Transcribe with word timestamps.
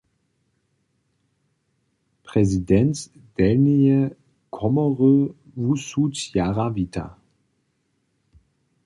Prezident 2.23 2.95
Delnjeje 3.37 4.01
komory 4.57 5.17
wusud 5.63 6.13
jara 6.33 6.67
wita. 6.75 7.05